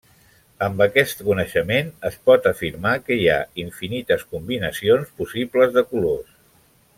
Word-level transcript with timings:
Amb 0.67 0.79
aquest 0.85 1.19
coneixement, 1.27 1.91
es 2.09 2.17
pot 2.29 2.49
afirmar 2.53 2.93
que 3.03 3.19
hi 3.21 3.29
ha 3.33 3.37
infinites 3.67 4.25
combinacions 4.33 5.13
possibles 5.21 5.77
de 5.77 5.85
colors. 5.93 6.35